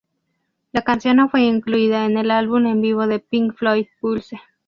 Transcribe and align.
La 0.71 0.81
canción 0.81 1.17
no 1.17 1.29
fue 1.29 1.43
incluida 1.43 2.07
en 2.07 2.17
el 2.17 2.31
álbum 2.31 2.65
en 2.65 2.81
vivo 2.81 3.05
de 3.05 3.19
Pink 3.19 3.53
Floyd, 3.53 3.85
Pulse. 3.99 4.39